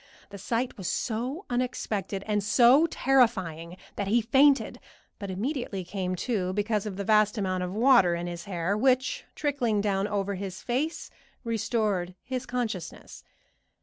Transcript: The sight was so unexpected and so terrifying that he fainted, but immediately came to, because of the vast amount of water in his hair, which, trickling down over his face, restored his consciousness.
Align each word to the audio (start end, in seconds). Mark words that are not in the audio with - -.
The 0.31 0.39
sight 0.39 0.79
was 0.79 0.87
so 0.89 1.45
unexpected 1.47 2.23
and 2.25 2.43
so 2.43 2.87
terrifying 2.87 3.77
that 3.97 4.07
he 4.07 4.19
fainted, 4.19 4.79
but 5.19 5.29
immediately 5.29 5.83
came 5.83 6.15
to, 6.25 6.53
because 6.53 6.87
of 6.87 6.95
the 6.97 7.03
vast 7.03 7.37
amount 7.37 7.61
of 7.61 7.71
water 7.71 8.15
in 8.15 8.25
his 8.25 8.45
hair, 8.45 8.75
which, 8.75 9.25
trickling 9.35 9.79
down 9.79 10.07
over 10.07 10.33
his 10.33 10.63
face, 10.63 11.11
restored 11.43 12.15
his 12.23 12.47
consciousness. 12.47 13.23